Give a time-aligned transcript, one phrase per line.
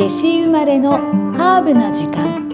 [0.00, 0.92] 夏至生まれの
[1.34, 2.48] ハーブな時間。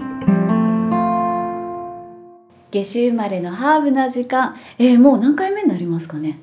[2.71, 6.39] 夏至生まれのハーブな時間、えー、もう何回目になりますかね？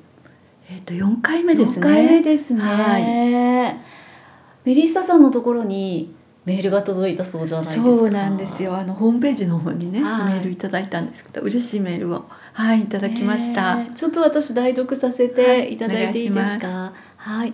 [0.67, 1.77] えっ、と四回目ですね。
[1.77, 3.03] 4回目ですね、はい。
[3.03, 7.83] メリッサさんのところにメールが届いたそうじゃないですか。
[7.83, 8.75] そうなんですよ。
[8.75, 10.33] あのホームページの方にね、はい。
[10.33, 12.25] メールいただいたんですけど、嬉しいメールを。
[12.53, 13.75] はいいただきました。
[13.75, 13.95] ねえ。
[13.95, 15.77] ちょっと私代読させてい。
[15.77, 16.93] ただいていいですか？
[17.17, 17.53] はい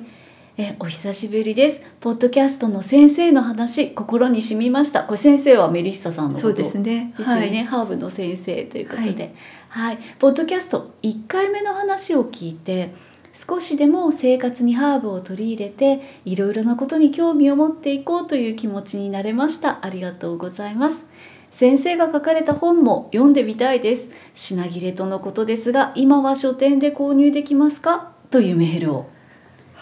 [0.57, 1.81] えお久しぶりです。
[2.02, 5.05] ポッドキャストの先生の話心に染みました。
[5.05, 6.41] これ先生はメリッサさんのこと。
[6.41, 7.13] そうですね。
[7.17, 7.63] ですよね、はい。
[7.63, 9.34] ハーブの先生ということで、
[9.70, 12.94] はい、ポッドキャスト1回目の話を聞いて
[13.34, 19.86] 少しでも生活にハーブを取り入れていろいろなことに興味を持っていこうという気持ちになれました。
[19.86, 21.05] ありがとうございます。
[21.53, 24.09] 先生が書かれた本も読んでみたいです。
[24.33, 28.11] 品切れとのことですが今は書店で購入できますか？
[28.31, 29.09] というメールを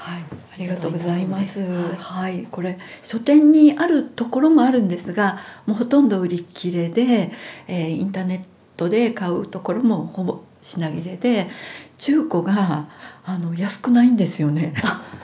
[0.09, 0.23] はい。
[0.23, 1.59] ありがとうございます。
[1.61, 7.31] はいはい、これ書店にあるところもあるんですが、もうほとんど売り切れで、
[7.67, 11.47] えーインターネットで買うところもほぼ品切れで、
[11.99, 12.87] 中古が
[13.25, 14.73] あの安くないんですよね。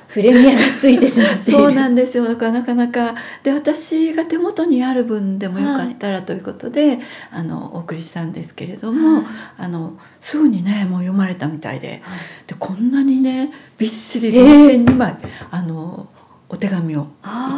[0.10, 1.60] プレミアがついてしまっている。
[1.60, 2.26] そうなんですよ。
[2.26, 7.00] だからなかなかで私が手元にある分でもよかったらということで、
[7.32, 9.26] あのお送りしたんですけれども、はい。
[9.58, 12.20] あのすぐにねもう読まれたみたいではい。
[12.48, 14.68] でこんなにねびっしりえー。
[14.68, 15.18] 便箋2枚、
[15.50, 16.08] あの
[16.48, 17.08] お手紙を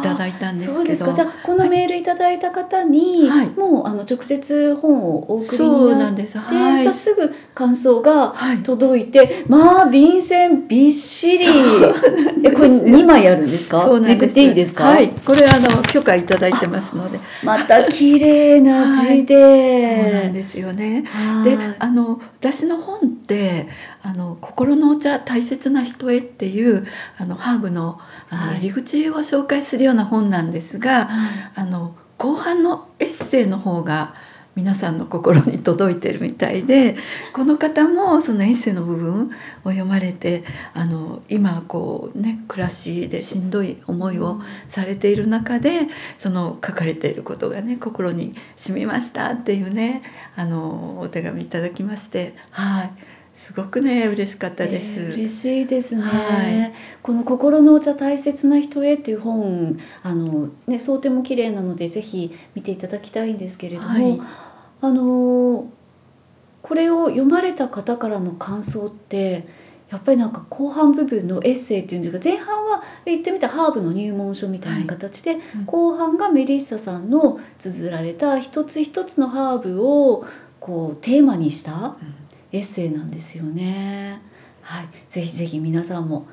[0.00, 0.76] いただいたんですけど。
[0.78, 1.12] そうですか。
[1.12, 3.48] じゃあこのメールいただいた方に、はい。
[3.50, 6.38] もうあの直接本をお送りそうになってなんです。
[6.38, 6.94] はい。
[6.94, 8.62] すぐ感想がはい。
[8.62, 11.44] 届いて、まあ便箋びっしり。
[12.44, 13.82] えこれ2枚あるんですか？
[13.82, 14.38] そうなんです。
[14.38, 15.08] いいですか、はい。
[15.08, 17.18] これあの許可いただいてますので。
[17.42, 21.02] また綺麗な字そうなんで、ですよね。
[21.08, 21.50] はい。
[21.50, 23.66] であの私の本って
[24.04, 26.86] あの「心のお茶大切な人へ」っていう
[27.18, 27.98] あのハーブの
[28.30, 28.58] あの、はい。
[28.58, 31.06] 入り口を紹介するような本なんですがはい。
[31.56, 34.14] あの後半のエッセイの方が
[34.58, 36.96] 皆さんの心に届いてるみたいで
[37.32, 39.26] この方もそのエッセイの部分
[39.64, 40.42] を読まれて
[40.74, 45.82] あの今こうね暮らしでしんどい思いをされている中で
[46.18, 50.02] その書かれていることがね心に染みましたっていうね
[50.34, 52.90] あのお手紙いただきましてはい。
[53.38, 54.86] すごくね嬉しかったです。
[54.86, 56.72] えー嬉しいですね、はい。
[57.02, 64.20] この「心のお茶大切な人へ」っていう本あの、ね、装丁も綺麗なのでぜひ見ていただきたいんですけれども、はい
[64.80, 65.70] あの
[66.62, 69.46] これを読まれた方からの感想って
[69.90, 80.26] やっぱりなんか後半部分のエッセイっていうんですか前半は言ってみたらハーブの入門書みたいな形で、うん後半がメリッサさんの綴られた一つ一つのハーブを
[80.60, 81.96] こうテーマにした
[82.52, 84.20] エッセイなんですよね。
[84.62, 86.26] はい、ぜひぜひ皆さんも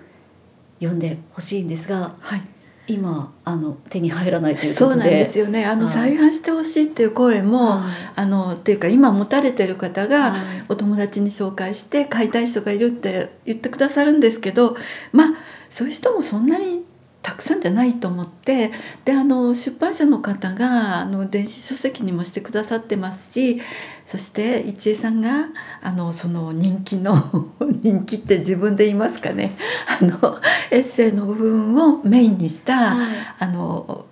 [0.79, 2.41] 読んでほしいんですがはい
[2.87, 4.93] 今あの手に入らないということで。
[4.93, 5.65] そうなんですよね。
[5.65, 5.93] あの、はい。
[5.93, 8.11] 再販してほしいっていう声も、はい。
[8.15, 10.55] あのっていうか今持たれてる方が、はい。
[10.69, 14.75] お友達に紹介して買いたい人がいるって言ってくださるんですけど
[15.11, 15.33] まあ
[15.69, 16.83] そういう人もそんなに
[17.21, 18.71] たくさんじゃないと思って
[19.03, 23.61] であの出版社の方があの電子書籍にもしてくださってますし
[24.05, 25.47] そして一恵さんが
[25.81, 27.49] あのその人気の
[27.81, 29.57] 人気って自分で言いますかね
[29.99, 30.39] あの
[30.69, 34.05] エッセイの部分をメインにした、はいあの、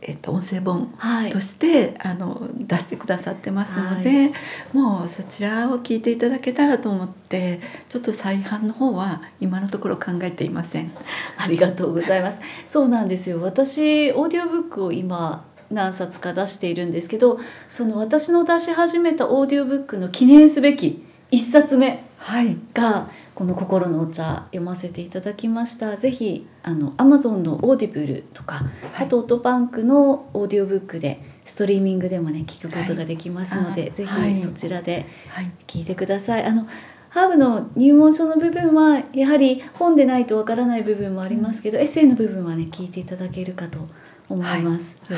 [0.00, 4.32] えっと、音声本はいとして、あの出してくださってますので、
[4.72, 10.92] もうそちらを聞いていただけたらと思ってちょっと再販の方は今のところ考えていません。
[11.36, 12.40] ありがとうございます。
[12.66, 13.40] そうなんですよ。
[13.42, 17.38] 私オーディオブックを今何冊か出しているんですけど、
[17.68, 25.96] その私の出し始めたオーディオブックの記念すべき一冊目はい、がこの心のお茶読ませていただきました。
[25.96, 28.64] ぜひあの Amazon のオーディブルとか、は
[29.02, 36.44] いあとオトバンクのオーディオブックでストリーミングでもね聞くことができますので、はいぜはいひそちらではい、聞いてください。
[36.44, 36.66] あの
[37.10, 44.05] ハーブの入門書の部分はやはり本でないとわからない部分もありますけど、エッセイの部分はね聞いていただけるかと思います。
[44.28, 44.64] はい。
[44.64, 44.70] よ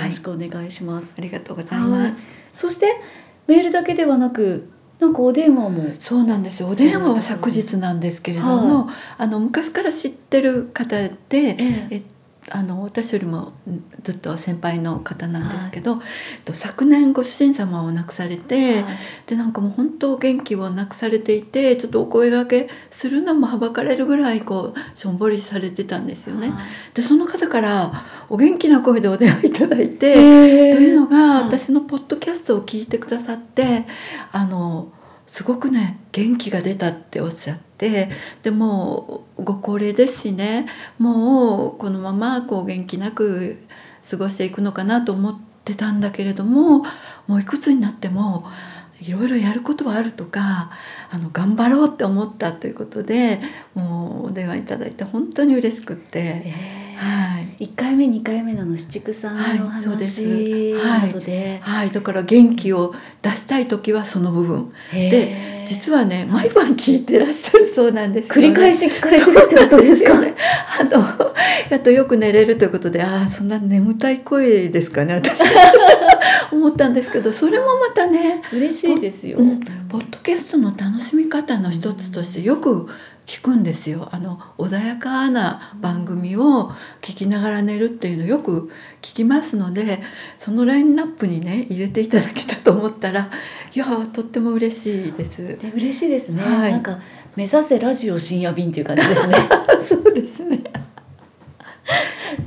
[0.05, 1.07] ろしくお願いします。
[1.17, 2.29] ありがとうございます。
[2.53, 3.01] そして
[3.47, 4.69] メールだけではなく、
[5.01, 5.91] なんかお電話も。
[6.01, 6.69] そうなんですよ。
[6.69, 11.89] お電話は昨日なんですけれども、あの昔から知ってる方で、ええ。
[11.91, 12.03] え
[12.51, 15.99] あの私よりもうんずっと先輩の方なんですけど、えっ
[16.45, 18.99] と昨年ご主人様を亡くされて、はい。
[19.27, 26.51] でなんかもう本当元気をなくされていてちょっとお声掛けするのもはばかれるぐらいこうしょんぼりされてたんですよね。
[26.51, 26.67] はい。
[26.95, 31.45] でその方からお元気な声でお電話いただいて、ええというのがはい。
[31.45, 33.87] 私のポッドキャストを聞いてくださって
[34.33, 34.93] あの
[35.31, 40.67] すごくね元気が出たっておっしゃってでもご高齢ですしね
[40.99, 43.59] もうこのままこう元気なく
[44.11, 46.85] 過ごしていくのかなと思ってたんだけれども
[47.27, 48.47] もういくつになっても
[49.01, 50.73] いろいろやることはあるとか
[51.11, 53.41] あの頑張ろうって思ったということで
[53.75, 56.43] もうお電話いただいて本当に嬉しくって。
[56.45, 57.65] えーはい。
[57.65, 60.21] 1回目2回目のあの七九さんのはいです。
[60.23, 61.61] 話はい。
[61.61, 62.93] はい、だから元気を
[63.23, 64.73] 出したい時はその部分。
[64.93, 65.69] へー。
[65.69, 68.49] 実はね毎晩聞いてらっしゃるそうなんですよね。
[68.49, 70.19] 繰り返し聞かれてるってことですか？
[70.21, 70.35] ね。
[70.81, 71.35] あの
[71.71, 75.39] やっとよく寝れるということでああそんな眠たい声ですかね私。
[76.51, 79.39] 思ったんですけどそれもまたね嬉しいですよ。
[79.39, 82.89] うんポッドキャストの楽しみ方の一つとしてよく
[83.29, 86.73] 聞くんですよあの穏やかな番組を
[87.03, 88.73] 聞きながら寝るっていうのよく
[89.03, 90.01] 聞きますので
[90.41, 93.31] そのラインナップにね入れていただけたと思ったら
[93.75, 93.85] いや
[94.15, 95.59] とっても嬉しいです。
[95.59, 96.99] で嬉しいですね、はいなんか
[97.37, 99.37] 目指せラジオ深夜便っていう感じですね。
[99.89, 100.58] そうですね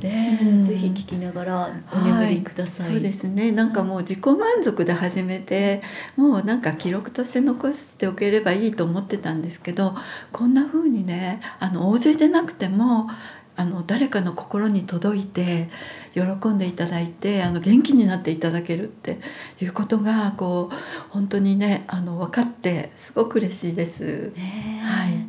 [0.01, 0.63] ねえ、うん。
[0.63, 2.91] ぜひ聞きながらお眠りください。
[2.91, 3.51] そうですね。
[3.51, 5.81] なんかもう自己満足で始めて
[6.15, 9.95] もうなんか記録として残しておければいいと思ってたんですけど
[10.31, 13.09] こんな風にねあの大勢でなくても
[13.55, 15.69] あの誰かの心に届いて
[16.13, 19.19] 喜んでいただいてあの元気になっていただけるって
[19.61, 20.75] いうことがこう
[21.09, 24.33] 本当にねあの分かってすごく嬉しいです。
[24.81, 25.27] はい。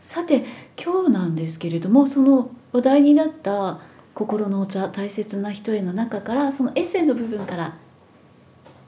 [0.00, 0.44] さて
[0.82, 3.78] 今日なんですけれどもその話題になった
[4.14, 7.74] 「心のお茶大切な人へ」の中からそのエッセイの部分から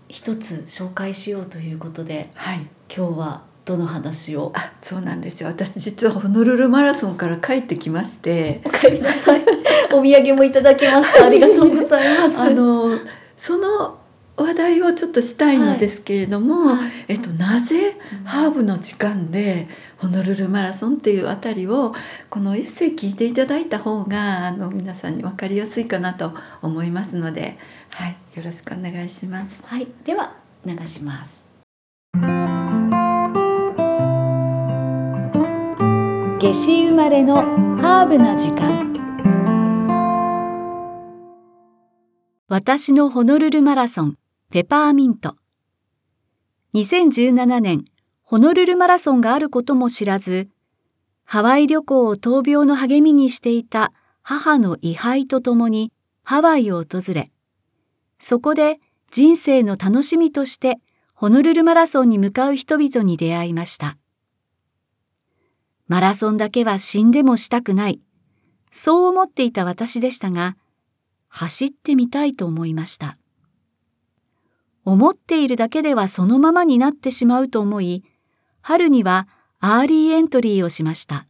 [0.08, 2.66] 一つ紹介しようということではい。
[2.94, 4.52] 今日はどの話を？
[4.54, 5.48] あそうなんですよ。
[5.48, 8.60] 私実はホノルルマラソンから帰ってきまして。
[8.64, 9.42] お帰りなさい。
[9.92, 11.24] お土産もいただきました。
[11.24, 12.36] ありがとうございます。
[12.38, 12.98] あの
[13.38, 13.98] その
[14.36, 16.90] 話題をちょっとしたいのですけれども、はい。
[17.08, 21.94] えっと、なぜハーブの時間でホノルルマラソンっていうあたりを
[22.30, 26.32] このエッセイ聞いていただいた方があの皆さんに分かりやすいかなと
[26.62, 27.58] 思いますので、
[27.90, 29.62] はい、よろしくお願いします。
[29.66, 29.86] はい。
[30.04, 30.34] では
[30.66, 31.32] 流します。
[36.40, 37.36] 夏至生まれの
[37.78, 38.92] ハーブな時間。
[42.48, 44.18] 私のホノルルマラソン
[44.54, 45.34] ペパーミント
[46.74, 47.86] 2017年
[48.22, 50.48] ホノルルマラソンがあることも知らず
[51.24, 53.92] ハワイ旅行を闘病の励みにしていた
[54.22, 55.92] 母の位牌とともに
[56.22, 57.32] ハワイを訪れ
[58.20, 58.78] そこで
[59.10, 60.76] 人生の楽しみとして
[61.14, 63.96] ホノルルマラソンに向かう人々に出会いました。
[65.88, 68.00] マラソンだけは死んでもしたくない。
[68.70, 70.56] そう思っていた私でしたが、
[71.28, 73.16] 走ってみたいと思いました。
[74.84, 78.04] 思っているだけではそのままになってしまうと思い、
[78.60, 79.28] 春には
[79.60, 81.26] アーリーエントリーをしました。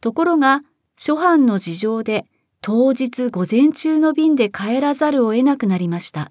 [0.00, 0.62] ところが、
[0.96, 2.26] 諸般の事情で
[2.60, 6.30] 当日午前中の便で帰らざるを得なくなりました。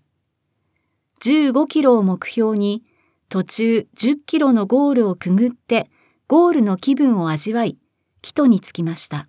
[1.22, 2.84] 15キロを目標に
[3.30, 5.90] 途中10キロのゴールをくぐって
[6.28, 7.78] ゴールの気分を味わい、
[8.22, 9.28] 帰途に着きました。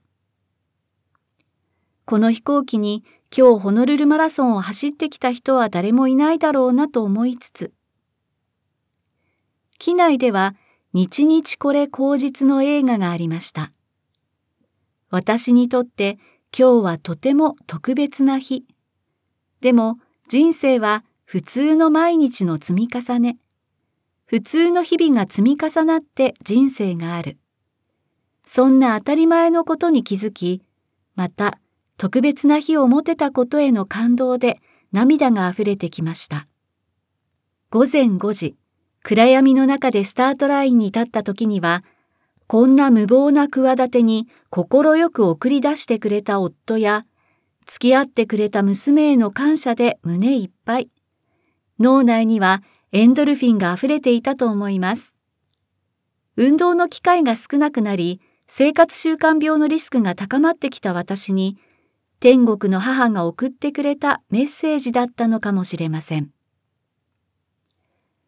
[2.04, 3.02] この飛行機に
[3.36, 7.72] 今日ホノルルマラソンを走ってきた人は誰もいないだろうなと思いつつ、
[9.78, 10.54] 機内では
[10.92, 13.72] 日々これ口実の映画がありました。
[15.10, 16.18] 私にとって
[16.56, 18.66] 今日はとても特別な日。
[19.60, 19.96] でも
[20.28, 23.38] 人生は普通の毎日の積み重ね。
[24.26, 27.38] 普通の日々が積み重なって人生がある。
[28.46, 30.62] そんな当たり前のことに気づき、
[31.16, 31.58] また
[31.96, 34.60] 特別な日を持てたことへの感動で
[34.92, 36.46] 涙が溢れてきました。
[37.70, 38.56] 午前5時、
[39.02, 41.84] 暗闇の中でスタートラインに立った時には、
[42.46, 47.06] こんな無謀な企てに快く送り出してくれた夫や、
[47.66, 50.90] 付き合ってくれた娘への感謝で胸いっぱい。
[51.80, 55.16] 脳内にはエンドルフィンが溢れていたと思います。
[56.36, 61.56] 運動の機会が少なくなり、生活習慣病のリスクが高まってきた私に、
[62.24, 66.30] 天国の母が送ってくれたメッセージだったのかもしれません。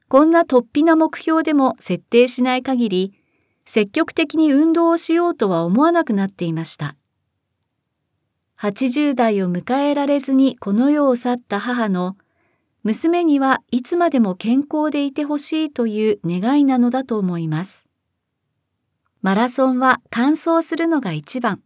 [0.09, 3.15] こんな突飛な目標でも設定しない限り、
[3.65, 6.95] 積極的に運動をしようとは思わなくなっていました。
[8.59, 12.19] 80代を迎えられずにこの世を去った母の
[12.83, 17.87] 娘にはいつまでも健康でいてほしいという願いなのだと思います。
[19.23, 21.63] マラソンは完走するのが一番。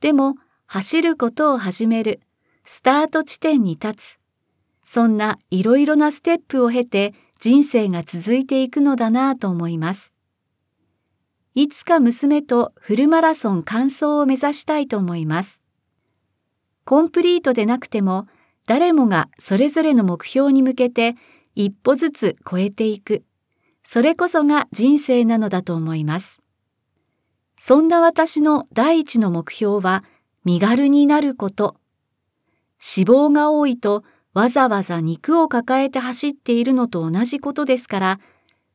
[0.00, 0.36] でも
[0.74, 2.22] 走ることを始める、
[2.64, 4.18] スタート地点に立つ。
[4.82, 10.14] そんないろいろなステップを経て人生が続いていくのだなぁと思います。
[11.54, 15.60] いつか娘とフルマラソン完走を目指したいと思います。
[16.86, 18.26] コンプリートでなくても
[18.66, 21.16] 誰もがそれぞれの目標に向けて
[21.54, 23.24] 一歩ずつ超えていく。
[23.84, 26.40] それこそが人生なのだと思います。
[27.58, 30.02] そんな私の第一の目標は
[30.44, 31.76] 身軽になること。
[32.80, 38.20] 脂肪が多いとわざわざ肉を抱えて走っているのと同じことですから、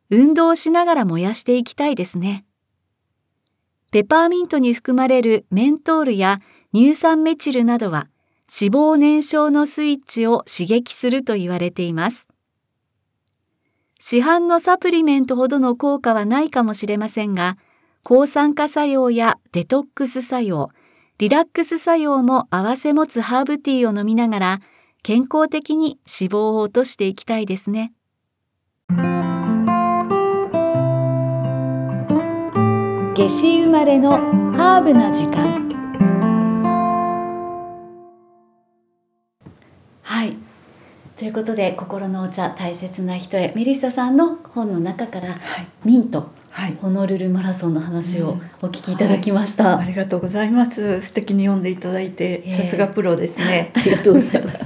[0.09, 2.45] 運動しながら燃やしていきたいですね。
[3.91, 6.39] ペパーミントに含まれるメントールや
[6.73, 8.07] 乳酸メチルなどは
[8.49, 12.27] 脂肪燃焼のスイッチを刺激すると言われています。
[13.99, 17.57] 市販のサプリメントほどの効果はないかもしれませんが、
[18.03, 20.69] 抗酸化作用やデトックス作用、
[21.19, 24.61] リラックス作用も併せ持つハーブティーを飲みながら、
[25.01, 27.91] 健康的に脂肪を落としていきたいですね。
[33.15, 34.11] 夏至生まれの
[34.53, 35.67] ハーブな時間。
[40.03, 40.37] はい。
[41.17, 51.01] ということで心のお茶大切な人へメリッサさんの本の中から、はい、ミントはい、ホノルルマラソンの話をお聞きいただきました、はい、ありがとうございます。
[51.01, 53.71] 素敵に読んでいただいて、えー、さすがプロですね。
[53.75, 54.65] ありがとうございます。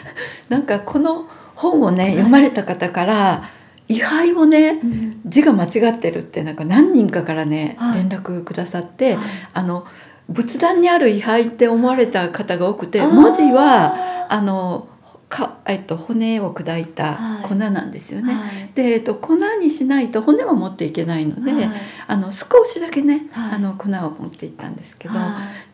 [0.48, 3.50] なんかこの本をね、はい、読まれた方から
[3.88, 9.16] 位牌をね、うん、字が間違ってるってなんか何人かからね、連絡くださって、
[9.52, 9.86] あの
[10.28, 14.86] 仏壇にある位牌って思われた方が多くて文字はあの
[15.30, 18.34] か、えっと、骨を砕いた粉なんですよね。
[18.34, 21.70] はい、で、えっと、粉にしないと骨は持っていけないので、はい、
[22.08, 25.14] あの少しだけね、はい、あの粉を持っていったんですけど、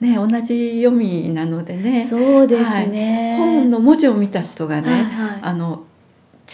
[0.01, 5.11] ね、同じ読みなのでねそうですね、本の文字を見た人がね、
[5.41, 5.85] あの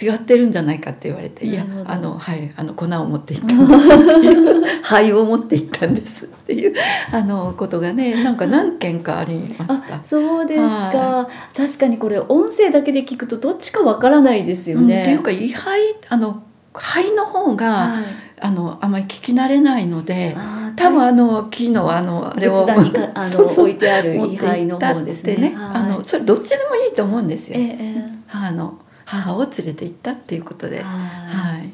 [0.00, 6.75] 違ってるんじゃないかって言われて「いやあのはいあの粉を持っていったんです」っていう灰を持っていったんですっていう
[7.12, 10.02] あのことがねなんか何件かありました。
[10.02, 14.96] そうですか、確かにこれ音声だけで聞くとどっちかわからないですよね。
[14.96, 18.04] うん、っていうか位牌あの灰の方が、はい、
[18.40, 20.37] あのあまり聞き慣れないので
[20.76, 22.66] 多分あの木のあのあれを
[23.14, 25.37] あの 置いてある位牌の方ですね。
[25.37, 27.56] ねあのそれどっちでもいいと思うんですよ。
[27.58, 28.75] ええ、あの
[29.12, 31.71] 母を連れて行ったっていうことで、はい、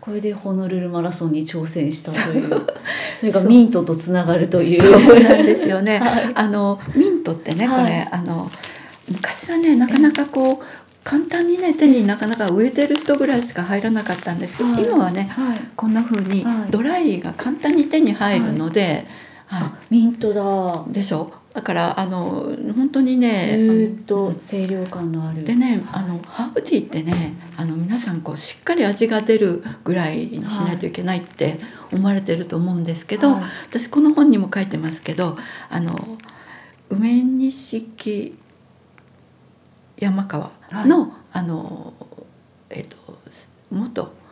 [0.00, 2.66] これでホノルルマラソンに挑戦したという。
[3.14, 4.82] そ れがミントとつながるという。
[4.82, 8.50] そうなんですよね、 はい、あのミントってねこれ、はい、あの
[9.06, 10.64] 昔はねなかなかこう
[11.04, 15.30] 簡単にね手になかなか植えてる人ぐらいしか入らなかったんですけど、はい、今はね、
[15.76, 19.06] こんな風にドライが簡単に手に入るので、
[19.46, 19.94] はい。
[19.94, 20.84] ミントだ。
[20.92, 21.32] でしょ？
[21.56, 25.42] だからあの本当にねずっと清涼感のある。
[25.42, 31.58] でねあのハーブティーってねあの皆さんこうしっかり味が出るぐらいにしないといけないって
[31.90, 35.38] 思われてると思うんですけど、はい、私この本にも書いてますけど
[35.70, 36.18] あの
[36.90, 38.38] 梅錦
[39.96, 40.52] 山川
[40.84, 41.94] のはい、あの
[42.68, 42.96] えっ、と
[43.70, 44.25] 元えっ、と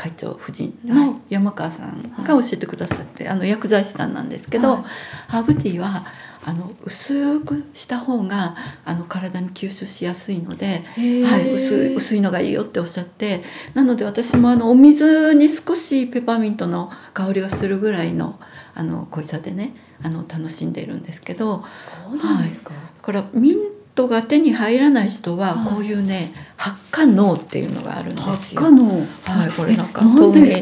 [0.00, 4.82] 会長夫人の山川さんが教えてくださって、はい、あの薬剤師さんなんですけど、はい、
[5.28, 6.06] ハーブティーは
[6.42, 18.40] あの薄くした方があの体に吸収しやすいので、はい、薄い薄いのがいいよっておっしゃってなので私もあのお水に少しペパーミントの香りがするぐらいの
[18.74, 21.62] あの濃いさでねあの楽しんでいるんですけど
[22.08, 23.69] そうなんですか、はい、だからミン
[24.00, 28.32] トが手に入らない人はこういうね発火脳っていうのがあるんですよ。
[28.32, 29.06] 発火脳。
[29.24, 30.60] はいこれなんか透明で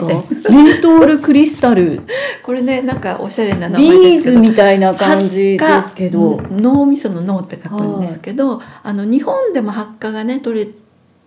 [0.51, 2.03] メントールクリスタル。
[2.43, 6.41] これねなんかおしゃれな名前ですけどビーズみたいな感じですけど。
[6.51, 10.71] 脳みその脳って書くんですけど、はい、あの日本でも発火がね取れ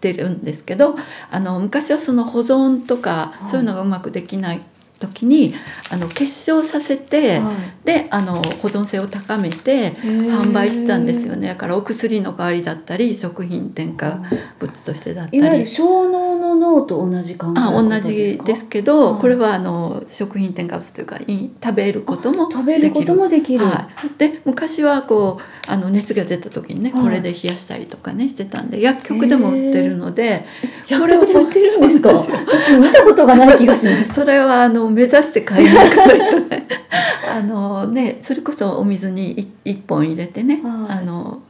[0.01, 0.95] てるんですけど
[1.29, 4.61] あの昔はその保存とかそういうのがうまくできない
[5.01, 5.53] 時に
[5.89, 11.47] あの結晶させて、はい、であの保存性を高めて販売してたんですよね。
[11.47, 14.21] だからお薬の代わりだったり食品添加
[14.59, 15.37] 物としてだったり。
[15.39, 30.45] いわゆる小脳の脳と同じ考えあ同じですけど、はい、これはあの食品添加物というか食べることも食べることもできる、はい、で昔はこうあの熱が出た時にねこれで冷やしたりとかねしてたんで薬局でも売ってるので
[30.87, 32.11] 薬局で売ってるんですか？
[32.11, 34.13] 私見たことがない気がします。
[34.15, 36.67] それはあの目指して買いに行かないとね
[37.29, 41.41] あのねそれこそお水に1本入れてね、はい、あの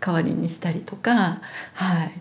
[0.00, 1.40] 代わりにしたりとか
[1.74, 2.12] はい。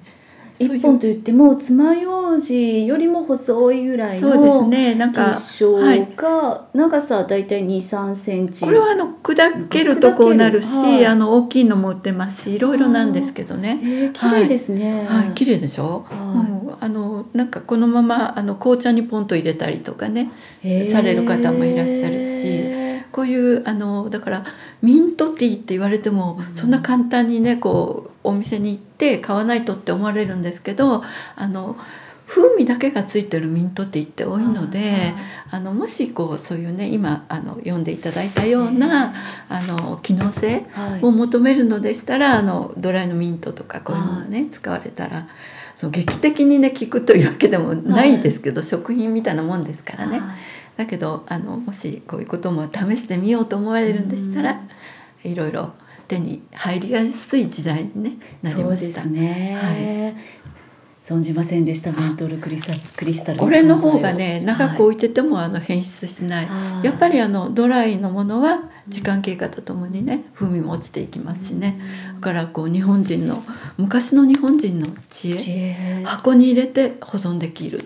[0.60, 4.96] 一本といっても爪楊枝よりも細いぐらいのそうですね。
[4.96, 5.78] なんか結晶
[6.16, 8.66] が、はい、長さだいたい二三センチ。
[8.66, 12.44] これはあの砕けるとこうなるし、はい、あの大きいのも売ってます。
[12.44, 15.06] しいろいろなんですけどね、えー、綺麗ですね。
[15.08, 20.32] はい、綺麗でしょ、はい、うん、あのなんかこのままあの紅茶にポンと入れたりとかね
[20.92, 22.64] される方もいらっしゃるし
[23.12, 24.46] こうこういうあのだから
[24.82, 26.58] ミントティーって言われても、うん。
[26.58, 31.04] そんな簡単にねこうお店に行って買わないとって思われるんですけど
[31.36, 31.78] あの
[32.26, 35.14] 風味だけがついてるミントティーって多いので、
[35.52, 39.14] あのもしこうそういうね今あの読んでいただいたような
[39.50, 41.02] あの機能性はい。
[41.04, 45.28] を求めるのでしたらあのドライのミントとかこういうのをね使われたら
[45.76, 50.20] そう劇的にね効くというわけでもないですけど、食品みたいなもんですからね。
[50.20, 50.30] はい。
[50.78, 54.62] だけどあのもしこういうことも試してみようと思われるんでしたら、
[55.24, 55.74] いろいろ
[56.08, 59.02] 手に入りやすい時代に、ね、なりました。
[59.02, 59.10] す。
[59.10, 60.16] ね、
[61.04, 71.80] 存じませんでしたメントールクリスタクリスタルこれの方が存ね長く置いててもあの変質しない、はいやっぱりあのドライのものは時間経過とともにね風味も落ちていきますしね、
[72.16, 73.42] だからこう日本人の
[73.78, 77.78] 昔の日本人の知恵箱に入れて保存できる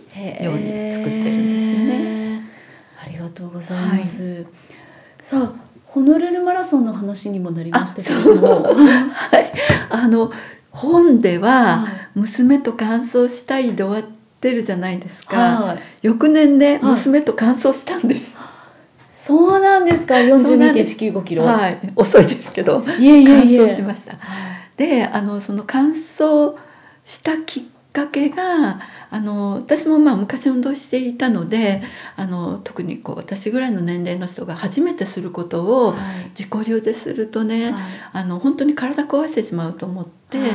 [0.41, 2.39] ように作ってるんですよね。
[2.39, 2.51] ね
[3.03, 4.45] ありがとうございます、
[5.21, 8.63] さあホノルルマラソンの話にもなりましたけれども。
[8.63, 9.51] はい、
[9.89, 10.31] あの
[10.71, 12.19] 本でははい。
[12.19, 15.79] 娘と乾燥したいで終わってるじゃないですか、はい。
[16.01, 16.91] 翌年ではい。
[16.93, 18.35] 娘と乾燥したんです、
[19.11, 20.15] そうなんですか。
[20.15, 20.95] そうなんです。
[20.95, 22.83] 42.195キロ、はい、遅いですけど。
[22.99, 24.17] いえい乾燥しました。
[24.75, 26.55] であのその乾燥
[27.03, 27.63] したきっ
[27.97, 31.81] かけがあの私もまあ昔運動していたので
[32.15, 36.27] あの特にこう私ぐらいの年齢の人が初めてすることをはい。
[36.37, 37.83] 自己流でするとね、はい。
[38.13, 40.49] あの本当に体壊してしまうと思って、はい。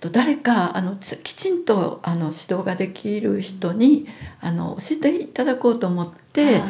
[0.00, 4.06] と誰かあのつきちんとあの指導ができる人に
[4.42, 6.62] あの教えていただこうと思って、はい。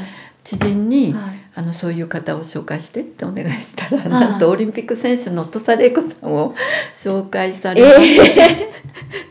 [0.45, 6.55] 知人に、はいあのそういう方を紹介してってお願いしたら、いなんとオリンピック選手の土佐玲子さんを
[6.95, 8.73] 紹介されえまして、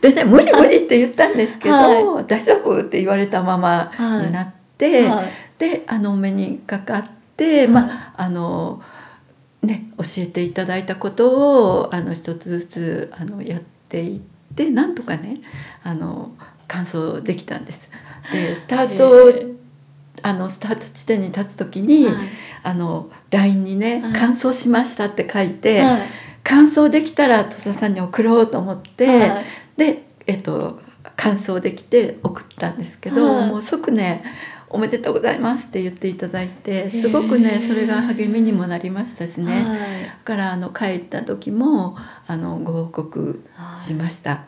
[0.00, 3.92] でね無理無理って言ったんですけど、は大丈夫って言われたまま
[4.24, 5.28] になって、はい。
[5.58, 7.04] であのお目にかかっ
[7.36, 8.82] て、まああの
[9.62, 14.20] ね教えていただいたことをあの一つずつあのやっていっ
[14.54, 15.42] てなんとかね
[15.82, 16.32] あの
[16.68, 17.90] 完走できたんです。
[18.32, 19.53] でスタート
[20.26, 22.14] あのスタート地点に立つ時に、はい。
[22.66, 26.02] あの LINE にねはい「完走しました」って書いて、はい
[26.44, 29.44] 完走できたら土佐さんに送ろうと思って、はい。
[29.78, 30.80] でえっと
[31.16, 33.48] 完走できて送ったんですけど、はい。
[33.48, 34.22] もう即ね
[34.68, 39.78] 「おめでとうございます」って言っていただいてすごくねそれが励みにもなりましたしね、だはい。
[40.24, 43.44] からあの帰った時もあのご報告
[43.86, 44.44] しました。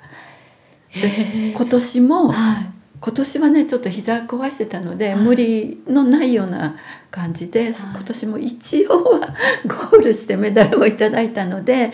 [0.95, 5.23] で今年もはい今年はねちょっと膝壊してたので、はい。
[5.23, 6.77] 無理のないような
[7.11, 7.73] 感じで、はい。
[7.73, 9.35] 今年も一応は
[9.67, 11.93] ゴールしてメダルをいただいたので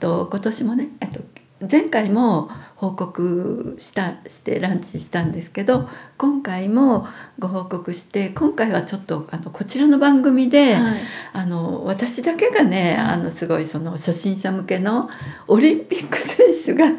[0.00, 1.20] と今年もねあと
[1.68, 7.06] 前回も報告したしてランチしたんですけど今回も
[7.38, 11.00] ご報告して今回はちょっとあのこちらの番組で、はい。
[11.32, 15.08] あの私だけがねあのすごいその初心者向けの
[15.48, 16.90] オリンピック選手が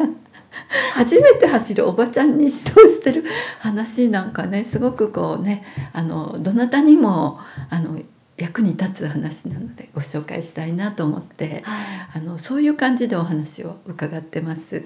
[0.93, 3.23] 初めて走るおばちゃんに指導してる
[3.59, 7.99] 話なんかねすごくこうねあのどなたにもあの
[8.37, 11.97] 役に立つ話なのでご紹介したいなと思ってはい。
[12.13, 14.85] あのそういう感じでお話を伺ってます。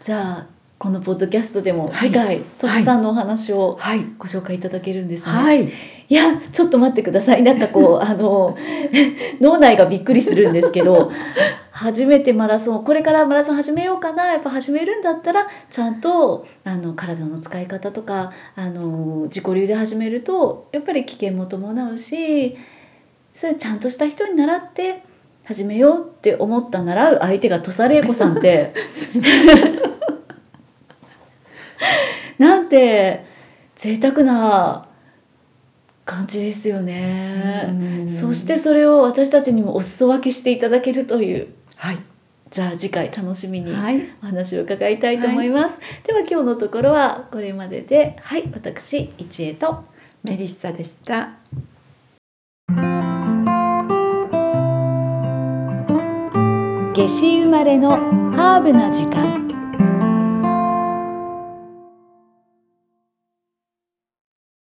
[0.00, 0.46] じゃあ
[0.78, 1.98] このポッドキャストでもはい。
[1.98, 5.32] 次回としさんのお話をはい、ご紹介いただけるんですね。
[5.32, 5.70] はい、い
[6.08, 7.42] やちょっと待ってください。
[7.42, 8.56] なんかこうあの
[9.40, 11.10] 脳内がびっくりするんですけど
[11.74, 22.56] 初めてマラソンこれからマラソン始めようかなやっぱ始めるんだったらちゃんとあの体の使い方とかあの自己流で始めるとやっぱり危険も伴うし
[23.32, 25.02] それちゃんとした人に習って
[25.42, 28.72] 始めようって思った習う相手が土佐玲子さんって。
[32.38, 33.24] なんて
[33.76, 34.88] 贅沢な
[36.04, 37.66] 感じですよね。
[37.68, 38.08] うん。
[38.08, 41.98] そしてそれを私たちにもお裾分けしていただけるというはい、
[42.50, 48.50] じゃあ次回楽しみにはい、お話を伺いたいと思います、では今日のところはこれまでではい。
[48.52, 49.84] 私一恵と
[50.22, 51.30] メリッサでした。
[56.94, 57.90] 夏至生まれの
[58.32, 59.43] ハーブな時間